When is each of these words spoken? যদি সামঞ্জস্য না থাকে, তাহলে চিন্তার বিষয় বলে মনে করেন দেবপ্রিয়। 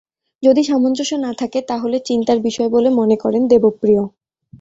যদি 0.43 0.61
সামঞ্জস্য 0.63 1.13
না 1.17 1.31
থাকে, 1.33 1.59
তাহলে 1.67 1.97
চিন্তার 1.99 2.39
বিষয় 2.39 2.69
বলে 2.69 2.89
মনে 2.99 3.15
করেন 3.15 3.43
দেবপ্রিয়। 3.47 4.01